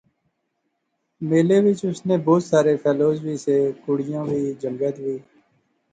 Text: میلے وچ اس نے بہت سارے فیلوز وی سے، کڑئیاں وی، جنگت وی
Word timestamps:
میلے 1.27 1.57
وچ 1.65 1.79
اس 1.89 1.99
نے 2.07 2.15
بہت 2.27 2.43
سارے 2.51 2.71
فیلوز 2.83 3.17
وی 3.25 3.35
سے، 3.45 3.55
کڑئیاں 3.83 4.23
وی، 4.29 4.41
جنگت 4.61 4.95
وی 5.03 5.17